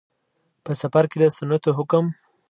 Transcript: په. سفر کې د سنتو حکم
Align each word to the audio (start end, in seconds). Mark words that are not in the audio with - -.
په. 0.63 0.71
سفر 0.81 1.03
کې 1.11 1.17
د 1.21 1.25
سنتو 1.37 1.71
حکم 1.77 2.05